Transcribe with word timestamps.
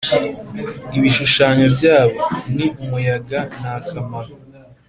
Ibishushanyo 0.97 1.65
byabo? 1.75 2.19
Ni 2.55 2.65
umuyaga, 2.83 3.39
nta 3.59 3.75
kamaro! 3.87 4.33